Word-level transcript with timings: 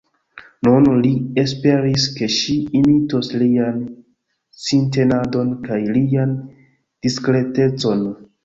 Nun 0.67 0.85
li 1.01 1.09
esperis, 1.41 2.05
ke 2.15 2.29
ŝi 2.37 2.55
imitos 2.79 3.29
lian 3.43 3.77
sintenadon 4.65 5.55
kaj 5.69 5.81
lian 5.99 6.37
diskretecon. 7.05 8.07